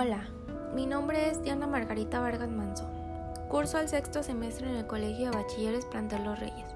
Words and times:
Hola, 0.00 0.28
mi 0.76 0.86
nombre 0.86 1.28
es 1.28 1.42
Diana 1.42 1.66
Margarita 1.66 2.20
Vargas 2.20 2.48
Manso. 2.48 2.84
Curso 3.48 3.78
al 3.78 3.88
sexto 3.88 4.22
semestre 4.22 4.70
en 4.70 4.76
el 4.76 4.86
Colegio 4.86 5.28
de 5.28 5.36
Bachilleres 5.36 5.86
Plantel 5.86 6.22
Los 6.22 6.38
Reyes. 6.38 6.66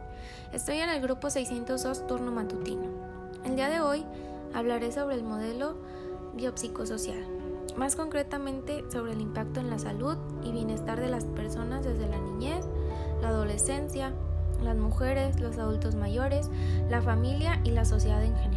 Estoy 0.53 0.79
en 0.79 0.91
el 0.91 1.01
grupo 1.01 1.31
602 1.31 2.09
turno 2.09 2.33
matutino. 2.33 2.83
El 3.45 3.55
día 3.55 3.69
de 3.69 3.81
hoy 3.81 4.05
hablaré 4.53 4.91
sobre 4.91 5.15
el 5.15 5.23
modelo 5.23 5.77
biopsicosocial, 6.35 7.25
más 7.77 7.95
concretamente 7.95 8.83
sobre 8.91 9.13
el 9.13 9.21
impacto 9.21 9.61
en 9.61 9.71
la 9.71 9.79
salud 9.79 10.17
y 10.43 10.51
bienestar 10.51 11.01
de 11.01 11.09
las 11.09 11.25
personas 11.25 11.85
desde 11.85 12.09
la 12.09 12.19
niñez, 12.19 12.65
la 13.21 13.29
adolescencia, 13.29 14.13
las 14.65 14.77
mujeres, 14.77 15.39
los 15.39 15.59
adultos 15.59 15.95
mayores, 15.95 16.51
la 16.91 17.01
familia 17.01 17.61
y 17.63 17.71
la 17.71 17.85
sociedad 17.85 18.25
en 18.25 18.35
general 18.35 18.52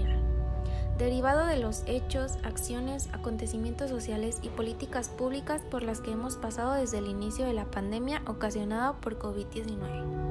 derivado 0.98 1.46
de 1.46 1.58
los 1.58 1.84
hechos, 1.88 2.38
acciones, 2.44 3.10
acontecimientos 3.12 3.90
sociales 3.90 4.40
y 4.42 4.50
políticas 4.50 5.10
públicas 5.10 5.62
por 5.70 5.84
las 5.84 6.00
que 6.00 6.12
hemos 6.12 6.38
pasado 6.38 6.74
desde 6.74 7.00
el 7.00 7.08
inicio 7.08 7.46
de 7.46 7.54
la 7.54 7.66
pandemia 7.66 8.22
ocasionada 8.28 8.94
por 8.94 9.20
COVID-19. 9.20 10.26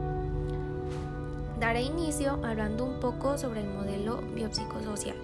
Daré 1.61 1.83
inicio 1.83 2.41
hablando 2.45 2.85
un 2.85 2.99
poco 2.99 3.37
sobre 3.37 3.61
el 3.61 3.69
modelo 3.69 4.23
biopsicosocial. 4.35 5.17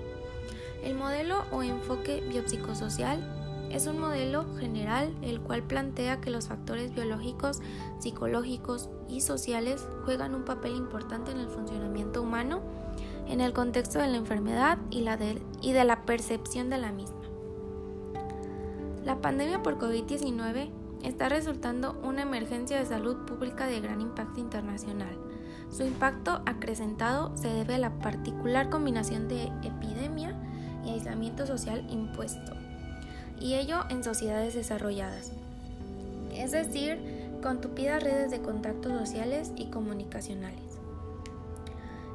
El 0.84 0.94
modelo 0.94 1.44
o 1.50 1.62
enfoque 1.62 2.22
biopsicosocial 2.28 3.20
es 3.70 3.86
un 3.86 3.98
modelo 3.98 4.46
general 4.58 5.14
el 5.22 5.40
cual 5.40 5.62
plantea 5.62 6.20
que 6.20 6.30
los 6.30 6.48
factores 6.48 6.94
biológicos, 6.94 7.60
psicológicos 7.98 8.90
y 9.08 9.20
sociales 9.20 9.86
juegan 10.04 10.34
un 10.34 10.44
papel 10.44 10.76
importante 10.76 11.30
en 11.30 11.38
el 11.38 11.48
funcionamiento 11.48 12.22
humano 12.22 12.60
en 13.30 13.40
el 13.40 13.52
contexto 13.52 14.00
de 14.00 14.08
la 14.08 14.16
enfermedad 14.16 14.78
y, 14.90 15.04
de, 15.04 15.40
de 15.62 15.84
la 15.84 16.02
percepción 16.02 16.68
de 16.68 16.78
la 16.78 16.90
misma. 16.90 17.20
La 19.04 19.20
pandemia 19.20 19.62
por 19.62 19.78
COVID-19 19.78 20.68
está 21.04 21.28
resultando 21.28 21.98
una 22.02 22.22
emergencia 22.22 22.78
de 22.78 22.86
salud 22.86 23.24
pública 23.26 23.66
de 23.66 23.80
gran 23.80 24.00
impacto 24.00 24.40
internacional. 24.40 25.16
Su 25.70 25.84
impacto 25.84 26.42
acrecentado 26.44 27.30
se 27.36 27.48
debe 27.48 27.76
a 27.76 27.78
la 27.78 27.98
particular 28.00 28.68
combinación 28.68 29.28
de 29.28 29.44
epidemia 29.62 30.34
y 30.84 30.90
aislamiento 30.90 31.46
social 31.46 31.86
impuesto, 31.88 32.52
y 33.38 33.54
ello 33.54 33.84
en 33.90 34.02
sociedades 34.02 34.54
desarrolladas, 34.54 35.32
es 36.34 36.50
decir, 36.50 36.98
con 37.42 37.60
tupidas 37.60 38.02
redes 38.02 38.30
de 38.30 38.40
contactos 38.40 38.92
sociales 38.92 39.52
y 39.56 39.66
comunicacionales. 39.66 40.69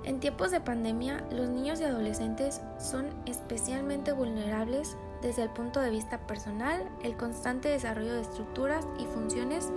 En 0.05 0.19
tiempos 0.19 0.51
de 0.51 0.61
pandemia, 0.61 1.25
los 1.31 1.49
niños 1.49 1.81
y 1.81 1.83
adolescentes 1.83 2.61
son 2.77 3.07
especialmente 3.25 4.11
vulnerables 4.11 4.97
desde 5.23 5.41
el 5.41 5.49
punto 5.49 5.79
de 5.79 5.89
vista 5.89 6.27
personal. 6.27 6.87
El 7.01 7.17
constante 7.17 7.69
desarrollo 7.69 8.13
de 8.13 8.21
estructuras 8.21 8.85
y 8.99 9.05
funciones 9.05 9.71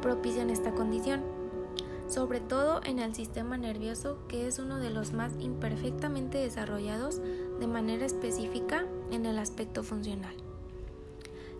propician 0.00 0.48
esta 0.48 0.72
condición, 0.72 1.22
sobre 2.08 2.40
todo 2.40 2.80
en 2.86 2.98
el 2.98 3.14
sistema 3.14 3.58
nervioso 3.58 4.16
que 4.26 4.46
es 4.46 4.58
uno 4.58 4.78
de 4.78 4.88
los 4.88 5.12
más 5.12 5.34
imperfectamente 5.38 6.38
desarrollados 6.38 7.20
de 7.60 7.66
manera 7.66 8.06
específica 8.06 8.86
en 9.10 9.26
el 9.26 9.38
aspecto 9.38 9.82
funcional. 9.82 10.34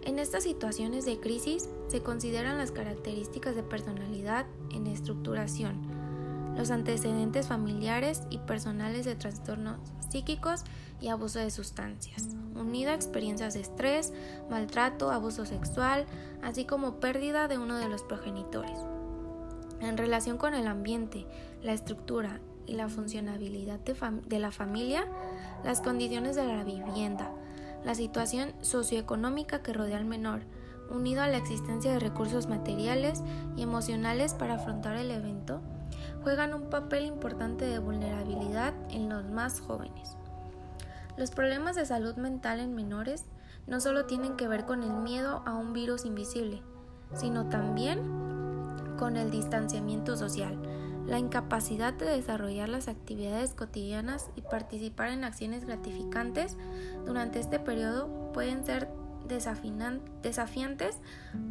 En 0.01 0.19
estas 0.19 0.45
situaciones 0.45 1.05
de 1.05 1.21
crisis 1.21 1.69
se 1.89 2.03
consideran 2.03 2.57
las 2.57 2.73
características 2.73 3.55
de 3.55 3.63
personalidad 3.63 4.47
en 4.71 4.87
estructuración, 4.87 5.94
los 6.57 6.71
antecedentes 6.71 7.49
familiares 7.49 8.23
y 8.31 8.39
personales 8.39 9.05
de 9.05 9.17
trastornos 9.17 9.79
psíquicos 10.09 10.65
y 11.01 11.09
abuso 11.09 11.39
de 11.39 11.51
sustancias, 11.51 12.29
unido 12.55 12.91
a 12.91 12.95
experiencias 12.95 13.55
de 13.55 13.61
estrés, 13.61 14.13
maltrato, 14.49 15.11
abuso 15.11 15.45
sexual, 15.45 16.07
así 16.43 16.65
como 16.65 17.01
pérdida 17.01 17.49
de 17.49 17.59
uno 17.59 17.77
de 17.77 17.89
los 17.89 18.03
progenitores. 18.03 18.79
En 19.81 19.97
relación 19.97 20.39
con 20.39 20.55
el 20.55 20.67
ambiente, 20.67 21.27
la 21.63 21.73
estructura 21.73 22.41
y 22.67 22.75
la 22.75 22.89
funcionabilidad 22.89 23.81
de, 23.81 24.39
la 24.39 24.51
familia, 24.51 25.07
las 25.65 25.81
condiciones 25.81 26.37
de 26.37 26.47
la 26.47 26.65
vivienda, 26.65 27.31
la 27.85 27.95
situación 27.95 28.55
socioeconómica 28.63 29.63
que 29.63 29.73
rodea 29.73 29.99
al 29.99 30.07
menor, 30.07 30.43
unido 30.91 31.23
a 31.23 31.29
la 31.29 31.37
existencia 31.37 31.93
de 31.93 31.99
recursos 31.99 32.47
materiales 32.47 33.23
y 33.57 33.63
emocionales 33.63 34.35
para 34.35 34.55
afrontar 34.55 34.97
el 34.97 35.11
evento, 35.11 35.61
juegan 36.23 36.55
un 36.55 36.71
papel 36.71 37.05
importante 37.05 37.65
de 37.65 37.79
vulnerabilidad 37.79 38.75
en 38.91 39.09
los 39.09 39.25
más 39.25 39.61
jóvenes. 39.61 40.17
Los 41.17 41.31
problemas 41.31 41.77
de 41.77 41.87
salud 41.87 42.17
mental 42.17 42.61
en 42.61 42.75
menores 42.75 43.25
no 43.67 43.81
solo 43.81 44.07
tienen 44.07 44.37
que 44.37 44.49
ver 44.49 44.65
con 44.65 44.83
el 44.83 44.93
miedo 44.93 45.43
a 45.47 45.55
un 45.55 45.73
virus 45.73 46.05
invisible, 46.05 46.63
sino 47.15 47.49
también 47.49 48.01
con 48.99 49.17
el 49.17 49.31
distanciamiento 49.31 50.17
social, 50.17 50.59
la 51.07 51.19
incapacidad 51.19 51.93
de 51.93 52.07
desarrollar 52.07 52.69
las 52.69 52.89
actividades 52.89 53.55
cotidianas 53.55 54.31
y 54.37 54.43
participar 54.43 55.11
en 55.11 55.25
acciones 55.25 55.65
gratificantes 55.65 56.57
durante 57.05 57.41
este 57.41 57.59
periodo 57.59 58.33
pueden 58.33 58.65
ser 58.65 58.89
desafiantes 59.29 60.97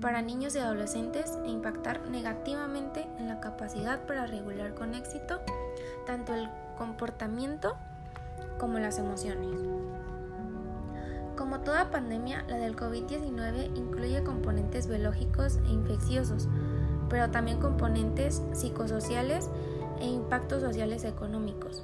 para 0.02 0.22
niños 0.22 0.56
y 0.56 0.60
adolescentes 0.60 1.38
e 1.46 1.50
impactar 1.50 2.10
negativamente 2.10 3.08
en 3.18 3.28
la 3.28 3.40
capacidad 3.40 4.06
para 4.06 4.28
regular 4.28 4.74
con 4.76 4.94
éxito 4.94 5.42
tanto 6.06 6.34
el 6.34 6.50
comportamiento 6.78 7.76
como 8.60 8.80
las 8.80 9.00
emociones. 9.00 9.60
Como 11.36 11.62
toda 11.62 11.90
pandemia, 11.90 12.46
la 12.48 12.58
del 12.58 12.76
COVID-19 12.76 13.76
incluye 13.76 14.24
componentes 14.24 14.88
biológicos 14.88 15.58
e 15.66 15.72
infecciosos, 15.72 16.48
pero 17.10 17.32
también 17.32 17.60
componentes 17.60 18.44
psicosociales 18.54 19.50
e 20.00 20.06
impactos 20.06 20.62
sociales 20.62 21.04
económicos. 21.04 21.84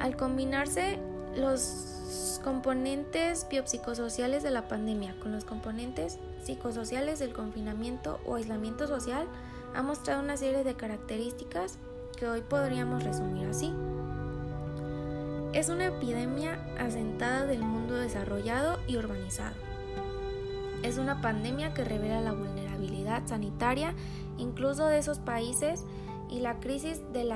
Al 0.00 0.16
combinarse 0.16 0.98
los 1.38 2.40
componentes 2.42 3.46
biopsicosociales 3.48 4.42
de 4.42 4.50
la 4.50 4.68
pandemia 4.68 5.14
con 5.20 5.32
los 5.32 5.44
componentes 5.44 6.18
psicosociales 6.42 7.18
del 7.18 7.32
confinamiento 7.32 8.20
o 8.24 8.36
aislamiento 8.36 8.86
social 8.86 9.26
ha 9.74 9.82
mostrado 9.82 10.22
una 10.22 10.36
serie 10.36 10.64
de 10.64 10.74
características 10.74 11.78
que 12.16 12.26
hoy 12.26 12.40
podríamos 12.40 13.04
resumir 13.04 13.46
así. 13.48 13.72
Es 15.52 15.68
una 15.68 15.86
epidemia 15.86 16.58
asentada 16.78 17.46
del 17.46 17.60
mundo 17.60 17.94
desarrollado 17.96 18.78
y 18.86 18.96
urbanizado. 18.96 19.54
Es 20.82 20.98
una 20.98 21.20
pandemia 21.20 21.74
que 21.74 21.84
revela 21.84 22.20
la 22.20 22.32
vulnerabilidad 22.32 23.26
sanitaria 23.26 23.94
incluso 24.36 24.86
de 24.86 24.98
esos 24.98 25.18
países 25.18 25.84
y 26.30 26.40
la 26.40 26.60
crisis 26.60 27.02
del 27.12 27.32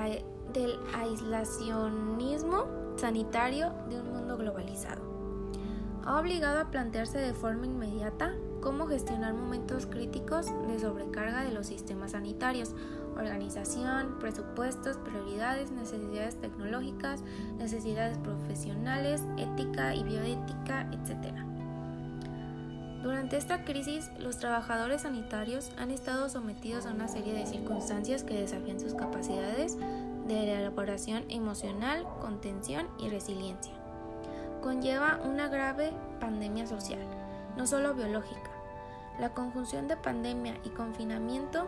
aislacionismo 0.94 2.81
sanitario 2.96 3.72
de 3.88 4.00
un 4.00 4.12
mundo 4.12 4.36
globalizado. 4.36 5.02
Ha 6.04 6.18
obligado 6.18 6.60
a 6.60 6.70
plantearse 6.70 7.18
de 7.18 7.32
forma 7.32 7.66
inmediata 7.66 8.34
cómo 8.60 8.86
gestionar 8.86 9.34
momentos 9.34 9.86
críticos 9.86 10.46
de 10.66 10.78
sobrecarga 10.78 11.42
de 11.44 11.52
los 11.52 11.66
sistemas 11.66 12.12
sanitarios, 12.12 12.74
organización, 13.16 14.18
presupuestos, 14.18 14.96
prioridades, 14.98 15.70
necesidades 15.70 16.40
tecnológicas, 16.40 17.22
necesidades 17.58 18.18
profesionales, 18.18 19.22
ética 19.36 19.94
y 19.94 20.02
bioética, 20.02 20.88
etc. 20.92 21.34
Durante 23.02 23.36
esta 23.36 23.64
crisis, 23.64 24.10
los 24.20 24.38
trabajadores 24.38 25.02
sanitarios 25.02 25.72
han 25.76 25.90
estado 25.90 26.28
sometidos 26.28 26.86
a 26.86 26.92
una 26.92 27.08
serie 27.08 27.34
de 27.34 27.46
circunstancias 27.46 28.22
que 28.22 28.40
desafían 28.40 28.78
sus 28.78 28.94
capacidades 28.94 29.76
de 30.34 30.58
elaboración 30.58 31.24
emocional, 31.28 32.06
contención 32.20 32.88
y 32.98 33.08
resiliencia. 33.08 33.72
Conlleva 34.62 35.20
una 35.24 35.48
grave 35.48 35.92
pandemia 36.20 36.66
social, 36.66 37.00
no 37.56 37.66
solo 37.66 37.94
biológica. 37.94 38.50
La 39.18 39.34
conjunción 39.34 39.88
de 39.88 39.96
pandemia 39.96 40.56
y 40.64 40.70
confinamiento 40.70 41.66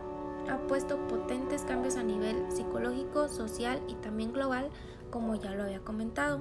ha 0.50 0.58
puesto 0.66 0.98
potentes 1.08 1.62
cambios 1.62 1.96
a 1.96 2.02
nivel 2.02 2.36
psicológico, 2.50 3.28
social 3.28 3.80
y 3.88 3.94
también 3.94 4.32
global, 4.32 4.70
como 5.10 5.34
ya 5.34 5.50
lo 5.52 5.64
había 5.64 5.80
comentado. 5.80 6.40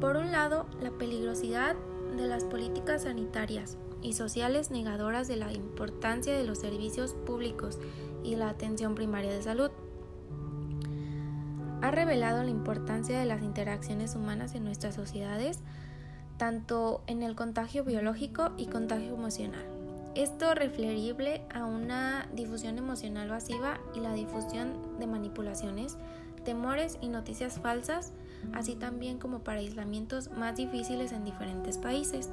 Por 0.00 0.16
un 0.16 0.32
lado, 0.32 0.66
la 0.80 0.90
peligrosidad 0.90 1.76
de 2.16 2.26
las 2.26 2.44
políticas 2.44 3.02
sanitarias 3.02 3.76
y 4.02 4.12
sociales 4.12 4.70
negadoras 4.70 5.28
de 5.28 5.36
la 5.36 5.52
importancia 5.52 6.36
de 6.36 6.44
los 6.44 6.58
servicios 6.58 7.14
públicos 7.14 7.78
y 8.22 8.36
la 8.36 8.48
atención 8.50 8.94
primaria 8.94 9.32
de 9.32 9.42
salud 9.42 9.70
revelado 11.94 12.42
la 12.42 12.50
importancia 12.50 13.18
de 13.18 13.24
las 13.24 13.42
interacciones 13.42 14.14
humanas 14.14 14.54
en 14.54 14.64
nuestras 14.64 14.94
sociedades, 14.94 15.60
tanto 16.36 17.02
en 17.06 17.22
el 17.22 17.34
contagio 17.34 17.84
biológico 17.84 18.52
y 18.56 18.66
contagio 18.66 19.14
emocional. 19.14 19.64
Esto 20.14 20.54
referible 20.54 21.42
a 21.52 21.64
una 21.64 22.28
difusión 22.32 22.78
emocional 22.78 23.28
masiva 23.28 23.78
y 23.94 24.00
la 24.00 24.12
difusión 24.12 24.98
de 24.98 25.08
manipulaciones, 25.08 25.96
temores 26.44 26.98
y 27.00 27.08
noticias 27.08 27.58
falsas, 27.60 28.12
así 28.52 28.76
también 28.76 29.18
como 29.18 29.40
para 29.40 29.58
aislamientos 29.58 30.30
más 30.30 30.56
difíciles 30.56 31.12
en 31.12 31.24
diferentes 31.24 31.78
países. 31.78 32.30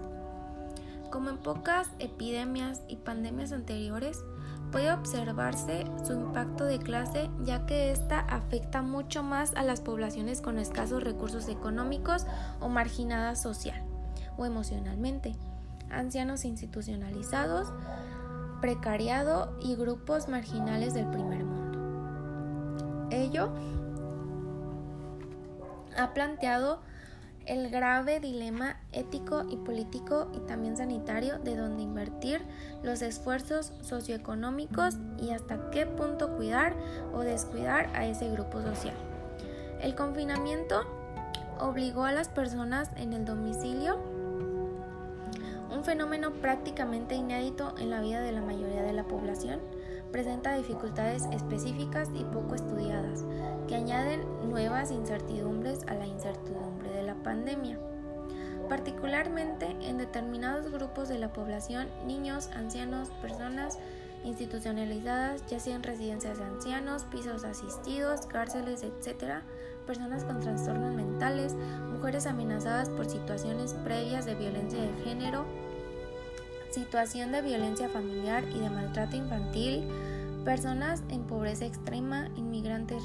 Como 1.11 1.29
en 1.29 1.37
pocas 1.37 1.89
epidemias 1.99 2.81
y 2.87 2.95
pandemias 2.95 3.51
anteriores, 3.51 4.23
puede 4.71 4.93
observarse 4.93 5.83
su 6.05 6.13
impacto 6.13 6.63
de 6.63 6.79
clase 6.79 7.29
ya 7.43 7.65
que 7.65 7.91
ésta 7.91 8.21
afecta 8.21 8.81
mucho 8.81 9.21
más 9.21 9.53
a 9.55 9.63
las 9.63 9.81
poblaciones 9.81 10.41
con 10.41 10.57
escasos 10.57 11.03
recursos 11.03 11.49
económicos 11.49 12.25
o 12.61 12.69
marginadas 12.69 13.41
social 13.41 13.83
o 14.37 14.45
emocionalmente, 14.45 15.35
ancianos 15.89 16.45
institucionalizados, 16.45 17.73
precariado 18.61 19.57
y 19.61 19.75
grupos 19.75 20.29
marginales 20.29 20.93
del 20.93 21.07
primer 21.07 21.43
mundo. 21.43 23.09
Ello 23.11 23.51
ha 25.97 26.13
planteado 26.13 26.79
el 27.45 27.69
grave 27.69 28.19
dilema 28.19 28.77
ético 28.91 29.43
y 29.49 29.57
político 29.57 30.27
y 30.33 30.39
también 30.41 30.77
sanitario 30.77 31.39
de 31.39 31.55
dónde 31.55 31.83
invertir 31.83 32.41
los 32.83 33.01
esfuerzos 33.01 33.73
socioeconómicos 33.81 34.97
y 35.19 35.31
hasta 35.31 35.71
qué 35.71 35.85
punto 35.85 36.35
cuidar 36.35 36.75
o 37.13 37.21
descuidar 37.21 37.89
a 37.95 38.05
ese 38.05 38.29
grupo 38.29 38.61
social. 38.61 38.95
El 39.81 39.95
confinamiento 39.95 40.81
obligó 41.59 42.05
a 42.05 42.11
las 42.11 42.29
personas 42.29 42.89
en 42.95 43.13
el 43.13 43.25
domicilio, 43.25 43.99
un 45.71 45.83
fenómeno 45.83 46.33
prácticamente 46.33 47.15
inédito 47.15 47.73
en 47.79 47.89
la 47.89 48.01
vida 48.01 48.21
de 48.21 48.33
la 48.33 48.41
mayoría 48.41 48.83
de 48.83 48.93
la 48.93 49.05
población, 49.05 49.59
presenta 50.11 50.57
dificultades 50.57 51.23
específicas 51.31 52.09
y 52.13 52.23
poco 52.25 52.55
estudiadas, 52.55 53.23
que 53.67 53.75
añaden 53.75 54.21
nuevas 54.49 54.91
incertidumbres 54.91 55.79
a 55.87 55.93
la 55.93 56.05
incertidumbre 56.05 56.70
pandemia. 57.23 57.77
Particularmente 58.69 59.75
en 59.81 59.97
determinados 59.97 60.71
grupos 60.71 61.09
de 61.09 61.19
la 61.19 61.33
población, 61.33 61.87
niños, 62.05 62.49
ancianos, 62.53 63.09
personas 63.21 63.79
institucionalizadas, 64.23 65.45
ya 65.47 65.59
sean 65.59 65.83
residencias 65.83 66.37
de 66.37 66.45
ancianos, 66.45 67.03
pisos 67.05 67.43
asistidos, 67.43 68.27
cárceles, 68.27 68.83
etc., 68.83 69.41
personas 69.85 70.23
con 70.23 70.39
trastornos 70.39 70.93
mentales, 70.93 71.55
mujeres 71.91 72.27
amenazadas 72.27 72.89
por 72.89 73.09
situaciones 73.09 73.73
previas 73.83 74.25
de 74.25 74.35
violencia 74.35 74.79
de 74.79 74.93
género, 75.03 75.45
situación 76.69 77.31
de 77.31 77.41
violencia 77.41 77.89
familiar 77.89 78.43
y 78.55 78.59
de 78.59 78.69
maltrato 78.69 79.17
infantil, 79.17 79.87
personas 80.45 81.03
en 81.09 81.23
pobreza 81.23 81.65
extrema, 81.65 82.29
inmigrantes, 82.35 83.03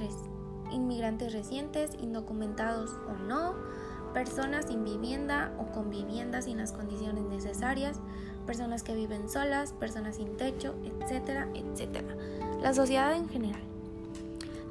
inmigrantes 0.70 1.32
recientes, 1.32 1.90
indocumentados 2.00 2.90
o 3.08 3.14
no, 3.26 3.54
personas 4.16 4.64
sin 4.64 4.82
vivienda 4.82 5.52
o 5.58 5.66
con 5.72 5.90
vivienda 5.90 6.40
sin 6.40 6.56
las 6.56 6.72
condiciones 6.72 7.22
necesarias, 7.24 8.00
personas 8.46 8.82
que 8.82 8.94
viven 8.94 9.28
solas, 9.28 9.74
personas 9.74 10.16
sin 10.16 10.38
techo, 10.38 10.74
etcétera, 10.84 11.48
etcétera. 11.52 12.16
La 12.62 12.72
sociedad 12.72 13.14
en 13.14 13.28
general. 13.28 13.60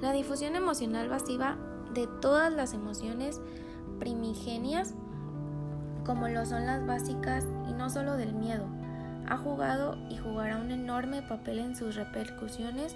La 0.02 0.14
difusión 0.14 0.56
emocional 0.56 1.10
masiva 1.10 1.58
de 1.94 2.08
todas 2.24 2.52
las 2.52 2.74
emociones 2.74 3.40
primigenias, 4.00 4.96
como 6.08 6.28
lo 6.28 6.44
son 6.48 6.66
las 6.66 6.84
básicas 6.88 7.44
y 7.70 7.74
no 7.74 7.92
solo 7.92 8.18
del 8.18 8.34
miedo, 8.34 8.66
ha 9.28 9.38
jugado 9.38 9.96
y 10.10 10.18
jugará 10.18 10.58
un 10.58 10.72
enorme 10.72 11.22
papel 11.22 11.60
en 11.60 11.76
sus 11.76 11.94
repercusiones 11.94 12.96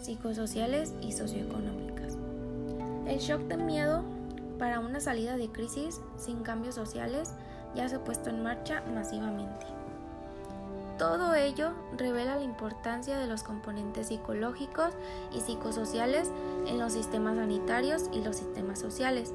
psicosociales 0.00 0.94
y 1.02 1.12
socioeconómicas. 1.12 2.16
El 3.06 3.18
shock 3.18 3.42
de 3.42 3.58
miedo 3.58 4.02
para 4.60 4.78
una 4.78 5.00
salida 5.00 5.38
de 5.38 5.50
crisis 5.50 6.02
sin 6.16 6.42
cambios 6.42 6.74
sociales 6.74 7.32
ya 7.74 7.88
se 7.88 7.96
ha 7.96 8.04
puesto 8.04 8.28
en 8.28 8.42
marcha 8.42 8.82
masivamente. 8.94 9.66
Todo 10.98 11.34
ello 11.34 11.70
revela 11.96 12.36
la 12.36 12.42
importancia 12.42 13.18
de 13.18 13.26
los 13.26 13.42
componentes 13.42 14.08
psicológicos 14.08 14.92
y 15.34 15.40
psicosociales 15.40 16.30
en 16.66 16.78
los 16.78 16.92
sistemas 16.92 17.36
sanitarios 17.36 18.10
y 18.12 18.20
los 18.20 18.36
sistemas 18.36 18.78
sociales. 18.78 19.32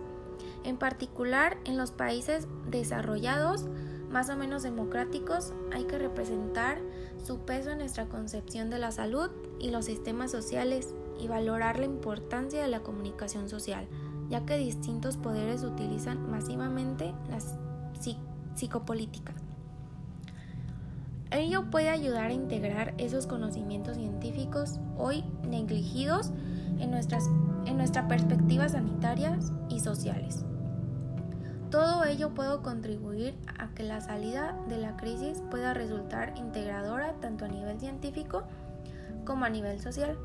En 0.64 0.78
particular, 0.78 1.58
en 1.66 1.76
los 1.76 1.90
países 1.90 2.48
desarrollados, 2.70 3.66
más 4.12 4.30
o 4.30 4.36
menos 4.36 4.62
democráticos, 4.62 5.54
hay 5.74 5.86
que 5.86 5.98
representar 5.98 6.78
su 7.24 7.40
peso 7.40 7.72
en 7.72 7.80
nuestra 7.80 8.06
concepción 8.06 8.70
de 8.70 8.78
la 8.78 8.92
salud 8.92 9.32
y 9.58 9.72
los 9.72 9.86
sistemas 9.86 10.30
sociales 10.30 10.94
y 11.20 11.28
valorar 11.28 11.80
la 11.80 11.86
importancia 11.86 12.62
de 12.62 12.68
la 12.68 12.82
comunicación 12.82 13.50
social, 13.50 13.88
ya 14.30 14.46
que 14.46 14.58
distintos 14.58 15.18
poderes 15.18 15.64
utilizan 15.64 16.30
masivamente 16.30 17.14
las 17.30 17.56
psicopolíticas. 18.56 19.36
Ello 21.32 21.70
puede 21.70 21.90
ayudar 21.90 22.28
a 22.28 22.34
integrar 22.34 22.94
esos 22.98 23.28
conocimientos 23.28 23.98
científicos 23.98 24.80
hoy 24.98 25.24
negligidos 25.48 26.32
en, 26.80 26.92
nuestras, 26.92 27.28
en 27.66 27.78
nuestra 27.78 28.08
sanitarias 28.70 29.52
y 29.70 29.80
sociales. 29.80 30.46
Todo 31.72 32.06
ello 32.06 32.34
puede 32.34 32.62
contribuir 32.62 33.36
a 33.60 33.68
que 33.74 33.84
la 33.84 34.00
salida 34.00 34.58
de 34.70 34.78
la 34.78 34.96
crisis 34.96 35.42
pueda 35.52 35.74
resultar 35.74 36.34
integradora 36.38 37.14
tanto 37.20 37.46
a 37.46 37.48
nivel 37.50 37.80
científico 37.80 38.44
como 39.26 39.46
a 39.46 39.50
nivel 39.50 39.82
social. 39.82 40.18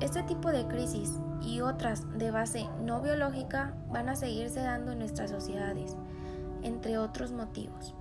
Este 0.00 0.22
tipo 0.24 0.50
de 0.50 0.66
crisis 0.66 1.12
y 1.40 1.60
otras 1.60 2.06
de 2.18 2.30
base 2.30 2.68
no 2.82 3.00
biológica 3.00 3.74
van 3.90 4.08
a 4.08 4.16
seguirse 4.16 4.60
dando 4.60 4.92
en 4.92 4.98
nuestras 4.98 5.30
sociedades, 5.30 5.96
entre 6.62 6.98
otros 6.98 7.32
motivos. 7.32 7.94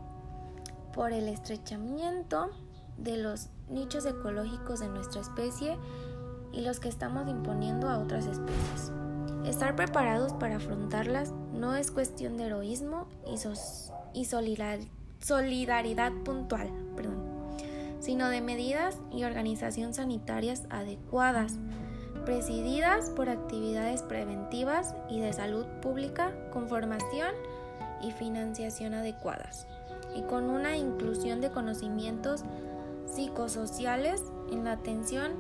Por 0.94 1.14
el 1.14 1.28
estrechamiento 1.28 2.50
de 2.98 3.18
los 3.18 3.50
nichos 3.70 4.06
ecológicos 4.06 4.80
de 4.80 4.90
nuestra 4.90 5.22
especie 5.22 5.78
y 6.52 6.62
los 6.62 6.80
que 6.80 6.90
estamos 6.90 7.30
imponiendo 7.30 7.90
a 7.90 8.00
otras 8.00 8.26
especies. 8.26 8.92
Estar 9.46 9.76
preparados 9.76 10.34
para 10.34 10.58
afrontarlas 10.58 11.34
no 11.54 11.76
es 11.76 11.92
cuestión 11.92 12.36
de 12.38 12.46
heroísmo 12.46 13.08
y, 14.14 14.26
solidaridad 14.26 16.12
puntual, 16.24 16.72
sino 18.00 18.30
de 18.30 18.42
medidas 18.42 18.98
y 19.12 19.24
organización 19.24 19.94
sanitarias 19.94 20.64
adecuadas, 20.70 21.58
presididas 22.26 23.12
por 23.12 23.30
actividades 23.30 24.02
preventivas 24.02 24.96
y 25.10 25.20
de 25.20 25.32
salud 25.32 25.66
pública 25.82 26.32
con 26.52 26.68
formación 26.68 27.30
y 28.02 28.12
financiación 28.12 28.94
adecuadas, 28.94 29.68
y 30.16 30.24
con 30.24 30.50
una 30.50 30.76
inclusión 30.76 31.40
de 31.40 31.52
conocimientos 31.52 32.44
psicosociales 33.06 34.24
en 34.52 34.66
la 34.66 34.74
atención 34.74 35.34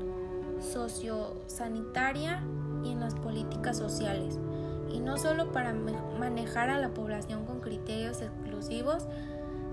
sociosanitaria 0.61 2.41
y 2.83 2.91
en 2.91 2.99
las 2.99 3.15
políticas 3.15 3.77
sociales, 3.77 4.39
y 4.89 4.99
no 4.99 5.17
solo 5.17 5.51
para 5.51 5.73
manejar 5.73 6.69
a 6.69 6.79
la 6.79 6.89
población 6.89 7.45
con 7.45 7.59
criterios 7.59 8.21
exclusivos 8.21 9.07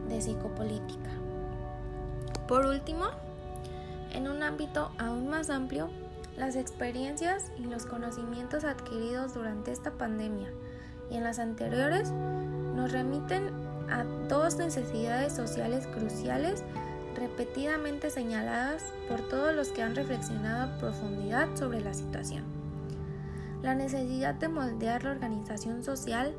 de 0.09 0.21
psicopolítica. 0.21 1.11
Por 2.49 2.67
último, 2.67 3.05
en 4.13 4.29
un 4.29 4.43
ámbito 4.43 4.91
aún 4.99 5.29
más 5.29 5.49
amplio, 5.49 5.91
las 6.37 6.57
experiencias 6.57 7.53
y 7.59 7.65
los 7.65 7.87
conocimientos 7.87 8.65
adquiridos 8.65 9.35
durante 9.35 9.73
esta 9.73 9.93
pandemia. 9.93 10.49
Y 11.11 11.17
en 11.17 11.25
las 11.25 11.39
anteriores 11.39 12.11
nos 12.75 12.93
remiten 12.93 13.51
a 13.91 14.05
dos 14.29 14.57
necesidades 14.57 15.35
sociales 15.35 15.87
cruciales 15.87 16.65
repetidamente 17.15 18.09
señaladas 18.09 18.83
por 19.09 19.21
todos 19.29 19.55
los 19.55 19.69
que 19.69 19.83
han 19.83 19.95
reflexionado 19.95 20.65
a 20.65 20.79
profundidad 20.79 21.49
sobre 21.55 21.81
la 21.81 21.93
situación. 21.93 22.45
La 23.63 23.75
necesidad 23.75 24.35
de 24.35 24.49
moldear 24.49 25.05
la 25.05 25.11
organización 25.11 25.85
social 25.85 26.35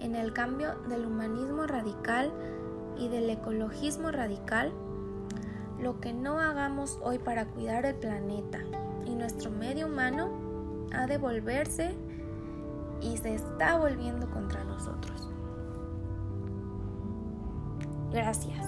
en 0.00 0.14
el 0.14 0.32
cambio 0.32 0.74
del 0.88 1.06
humanismo 1.06 1.66
radical 1.66 2.30
y 2.98 3.08
del 3.08 3.30
ecologismo 3.30 4.12
radical, 4.12 4.72
lo 5.80 6.00
que 6.00 6.12
no 6.12 6.38
hagamos 6.38 6.98
hoy 7.02 7.18
para 7.18 7.46
cuidar 7.46 7.86
el 7.86 7.94
planeta 7.94 8.60
y 9.06 9.14
nuestro 9.14 9.50
medio 9.50 9.86
humano 9.86 10.30
ha 10.92 11.06
de 11.06 11.18
volverse 11.18 11.94
y 13.00 13.16
se 13.16 13.34
está 13.34 13.78
volviendo 13.78 14.28
contra 14.30 14.64
nosotros. 14.64 15.28
Gracias. 18.10 18.66